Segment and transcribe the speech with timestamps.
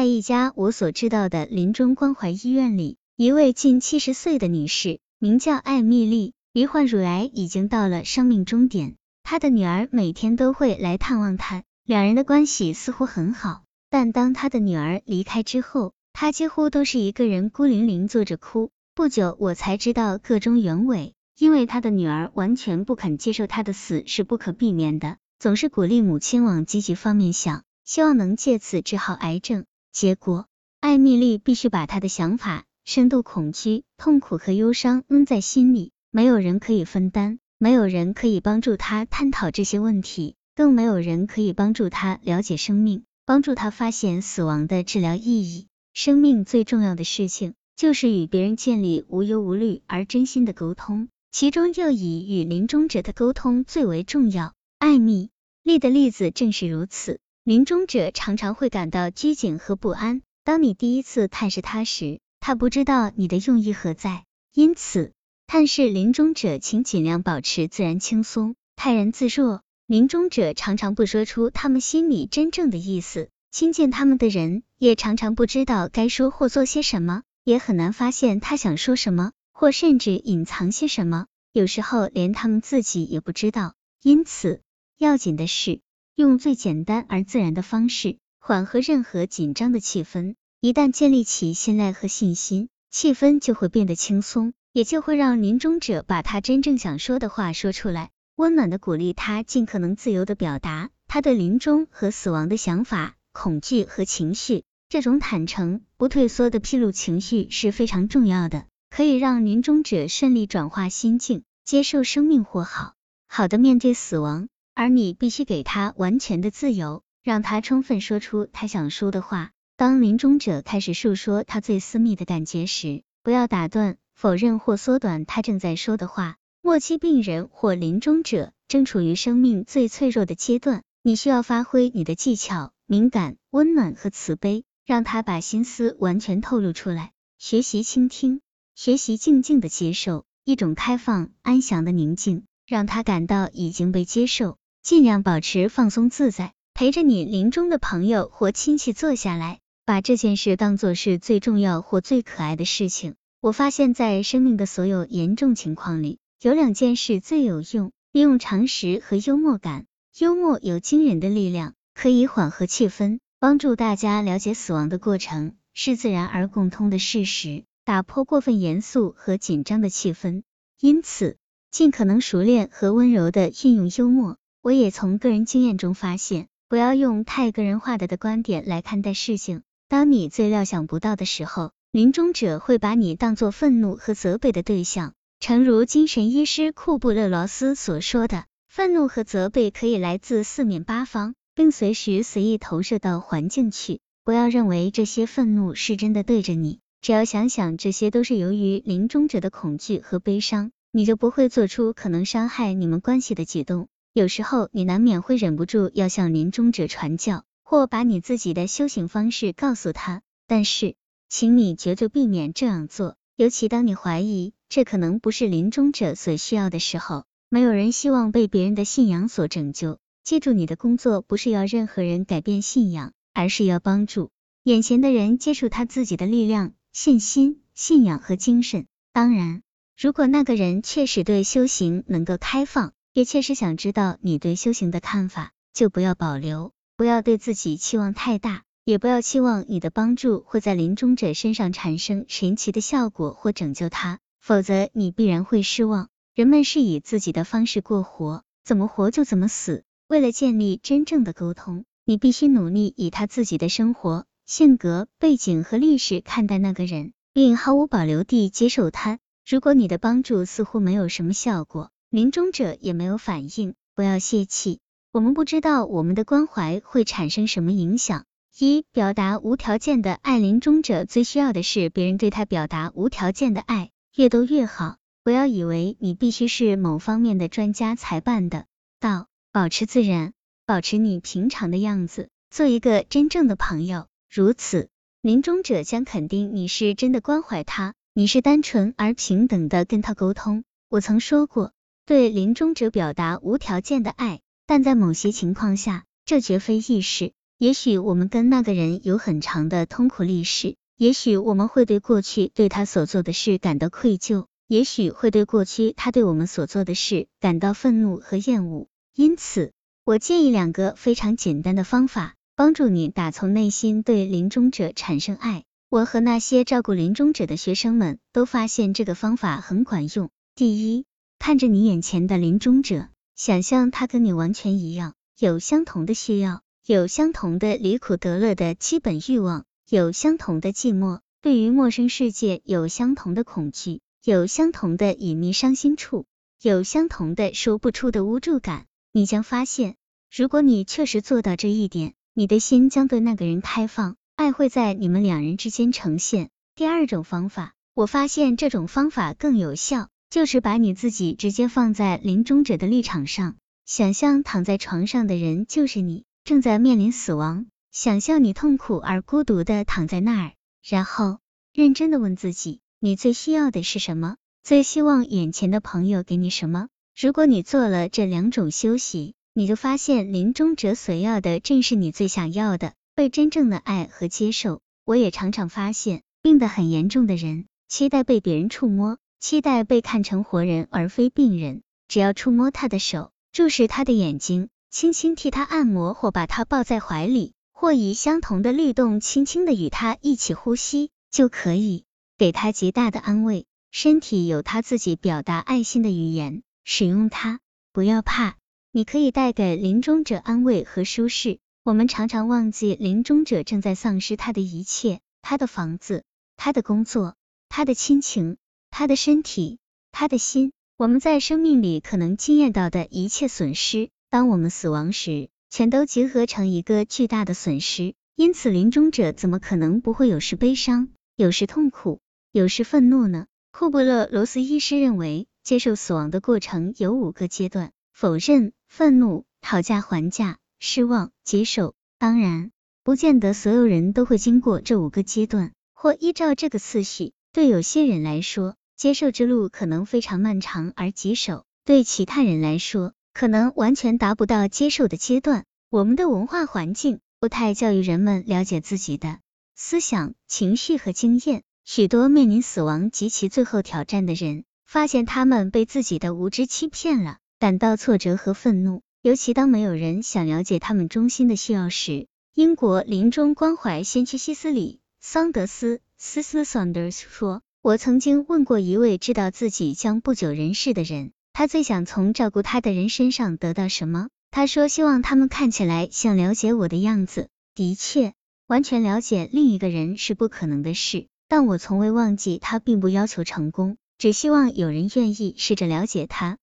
[0.00, 8.96] 在一家我所知道的临终关怀医院里，一位近七十岁的女士，名叫艾米丽，罹患乳癌已经到了生命终点。
[9.22, 13.64] 她的女儿每天都会来探望她，两人的关系似乎很好。
[13.90, 18.70] 但当她的女儿离开之后，她几乎都是一个人孤零零坐着哭。
[18.94, 29.66] 不久，我才知道个中原委，因为她的女儿完全不肯接受她的死是不可避免的，总是鼓励母亲往积极方面想，希望能借此治好癌症。
[29.92, 30.46] 结果，
[30.80, 45.66] 艾米丽必须把她的想法、深度恐惧、痛苦和忧伤闷在心里，没有人可以分担，没有人可以帮助她探讨这些问题，更没有人可以帮助她了解生命，帮助她发现死亡的治疗意义。
[45.92, 47.54] 生命最重要的事情。
[47.76, 54.52] 就是与别人建立无忧无虑而真心的沟通，其中又以与临终者的沟通最为重要。
[54.78, 55.30] 艾米
[55.62, 57.20] 丽的例子正是如此。
[57.42, 60.20] 临终者常常会感到拘谨和不安。
[60.44, 64.24] 当你第一次探视他时，他不知道你的用意何在。
[64.52, 65.12] 因此，
[65.46, 69.62] 探视临终者，请尽量保持自然轻松，泰然自若。
[69.86, 77.22] 临终者常常不说出他们心里真正的意思，亲近他们的人也常常不知道该说或做些什么。
[77.42, 83.72] 也很难发现他想说什么，或甚至隐藏些什么，有时候连他们自己也不知道。
[84.02, 84.60] 因此，
[84.98, 85.80] 要紧的是
[86.14, 90.34] 用最简单而自然的方式缓和任何紧张的气氛。
[90.60, 104.64] 一旦建立起信赖和信心，气氛就会变得轻松，也就会让临终者把他真正想说的话说出来，温暖的鼓励他尽可能自由的表达他对临终和死亡的想法、恐惧和情绪。
[104.90, 112.94] 这种坦诚、不退缩的披露情绪是非常重要的，可以让临终者顺利转化心境，接受生命或好
[113.28, 114.48] 好的面对死亡。
[114.80, 119.50] 而你必须给他完全的自由，让他充分说出他想说的话。
[119.76, 126.38] 当临终者开始诉说他最私密的感觉时，不要打断、否认或缩短他正在说的话。
[126.62, 134.64] 末期病人或临终者正处于生命最脆弱的阶段，你需要发挥你的技巧、敏感、温暖和慈悲。
[134.86, 138.40] 让他把心思完全透露出来，学习倾听，
[138.74, 144.56] 学习静静的接受，一种开放、安详的宁静，让他感到已经被接受。
[144.82, 153.14] 尽量保持放松自在，陪着你临终的朋友或亲戚坐下来，把这件事当做是最重要或最可爱的事情。
[153.42, 159.84] 我发现，在生命的所有严重情况里，有两件事最有用：利用常识和幽默感。
[160.18, 163.18] 幽默有惊人的力量，可以缓和气氛。
[163.38, 170.42] 帮助大家了解死亡的过程是自然而共通的事实，打破过分严肃和紧张的气氛。
[170.80, 171.36] 因此，
[171.70, 174.36] 尽可能熟练和温柔的运用幽默。
[174.62, 179.62] 我也从个人经验中发现，不要用太个人化的的观点来看待事情。
[179.88, 185.14] 当你最料想不到的时候，临终者会把你当作愤怒和责备的对象。
[185.40, 191.34] 诚如精神医师库布勒罗斯所说的，愤怒和责备可以来自四面八方。
[191.52, 203.88] 并随时随意投射到环境去，不要认为这些愤怒是真的对着你，只要想想这些都是由于临终者的恐惧和悲伤，你就不会做出可能伤害你们关系的举动。
[204.12, 210.96] 有时候你难免会忍不住要向临终者传教，或把你自己的修行方式告诉他，但是，
[211.28, 217.24] 请你绝对避免这样做，尤其当你怀疑这可能不是临终者所需要的时候。
[217.52, 219.98] 没有人希望被别人的信仰所拯救。
[220.22, 224.30] 记住，你的工作不是要任何人改变信仰，而是要帮助
[224.62, 228.86] 眼前的人接触他自己的力量、信心、信仰和精神。
[229.12, 229.62] 当然，
[229.96, 236.72] 如果那个人确实对修行能够开放，也确实想知道你对修行的看法，就不要保留。
[236.96, 246.08] 不要对自己期望太大，也不要期望你的帮助会在临终者身上产生神奇的效果或拯救他，否则你必然会失望。
[246.34, 249.82] 人们是以自己的方式过活，怎么活就怎么死。
[250.06, 259.18] 为了建立真正的沟通，你必须努力以他自己的生活、性格、背景和历史看待那个人，并毫无保留地接受他。
[259.48, 264.80] 如果你的帮助似乎没有什么效果，临终者也没有反应，不要泄气。
[265.12, 268.24] 我们不知道我们的关怀会产生什么影响。
[268.58, 274.96] 一、表达无条件的爱，临终者最需要的是别人对他表达无条件的爱，越多越好。
[275.22, 278.66] 不要以为你必须是某方面的专家才办的
[278.98, 279.28] 到。
[279.52, 280.32] 保持自然，
[280.66, 284.08] 保持你平常的样子，做一个真正的朋友。
[284.28, 284.88] 如此，
[285.22, 290.64] 临终者将肯定你是真的关怀他，你是单纯而平等的跟他沟通。
[290.88, 291.72] 我曾说过，
[292.10, 297.30] 对临终者表达无条件的爱，但在某些情况下，这绝非易事。
[297.56, 308.88] 也许我们跟那个人有很长的痛苦历史，也许我们会对过去对他所做的事感到愧疚，也许会对过去他对我们所做的事感到愤怒和厌恶。
[309.14, 309.70] 因此，
[310.04, 315.62] 我建议两个非常简单的方法，帮助你打从内心对临终者产生爱。
[315.88, 320.28] 我和那些照顾临终者的学生们都发现这个方法很管用。
[320.56, 321.04] 第一，
[321.40, 326.60] 看着你眼前的临终者，想象他跟你完全一样，有相同的需要。
[326.84, 336.26] 有相同的离苦得乐的基本欲望，有相同的寂寞，对于陌生世界有相同的恐惧，有相同的隐秘伤心处，
[336.60, 338.84] 有相同的说不出的无助感。
[339.10, 339.96] 你将发现，
[340.30, 346.50] 如果你确实做到这一点，你的心将对那个人开放，爱会在你们两人之间呈现。
[346.74, 356.24] 第二种方法，我发现这种方法更有效，就是把你自己直接放在临终者的立场上，想象躺在床上的人就是你。
[356.44, 361.38] 正在面临死亡，想象你痛苦而孤独的躺在那儿，然后
[361.74, 364.36] 认真的问自己，你最需要的是什么？
[364.62, 366.88] 最希望眼前的朋友给你什么？
[367.20, 374.80] 如果你做了这两种休息，你就发现临终者所要的正是你最想要的，被真正的爱和接受。
[375.04, 381.82] 我也常常发现，病得很严重的人，期待被别人触摸，期待被看成活人而非病人。
[382.06, 384.68] 只要触摸他的手，注视他的眼睛。
[384.90, 392.04] 轻轻替他按摩，或把他抱在怀里，或以相同的律动轻轻的与他一起呼吸，就可以
[392.36, 393.66] 给他极大的安慰。
[393.92, 397.60] 身体有他自己表达爱心的语言，使用它，
[397.92, 398.56] 不要怕。
[398.92, 401.60] 你可以带给临终者安慰和舒适。
[401.84, 406.24] 我们常常忘记，临终者正在丧失他的一切：他的房子、
[406.56, 407.36] 他的工作、
[407.68, 408.56] 他的亲情、
[408.90, 409.78] 他的身体、
[410.12, 410.72] 他的心。
[410.96, 414.10] 我们在生命里可能经验到的一切损失。
[414.28, 418.14] 当我们死亡时，全都结合成一个巨大的损失。
[418.36, 422.20] 因此，临终者怎么可能不会有时悲伤，有时痛苦，
[422.52, 423.46] 有时愤怒呢？
[423.70, 431.94] 库布勒罗斯医师认为，接受死亡的过程有五个阶段：否认、愤怒、讨价还价、失望、接受。
[432.18, 432.72] 当然，
[433.04, 437.32] 不见得所有人都会经过这五个阶段，或依照这个次序。
[437.52, 445.64] 对有些人来说，接受之路可能非常漫长而棘手；对其他人来说，可能完全达不到接受的阶段。
[445.88, 449.38] 我们的文化环境不太教育人们了解自己的
[449.74, 451.62] 思想、情绪和经验。
[451.82, 459.00] 许多面临死亡及其最后挑战的人，发现他们被自己的无知欺骗了，感到挫折和愤怒。
[459.22, 462.26] 尤其当没有人想了解他们中心的需要时。
[462.52, 474.28] 英国临终关怀先驱西斯里桑德斯斯斯 Saunders 说：“我曾经问过一位知道自己将不久人世的人。”他最想从照顾他的人身上得到什么？
[474.50, 477.48] 他说希望他们看起来像了解我的样子。
[477.74, 478.34] 的确，
[478.66, 486.58] 完全了解另一个人是不可能的事，但我从未忘记他并不要求成功，只希望有人愿意试着了解他。